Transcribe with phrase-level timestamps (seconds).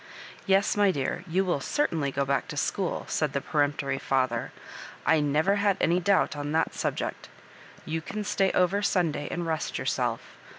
[0.49, 4.51] "TeSj my dear, you will certainly go back to school," said the peremptory fether;"
[5.05, 7.29] I never had any doubt on that subject
[7.85, 10.21] You can stay over Sunday and regft yourself.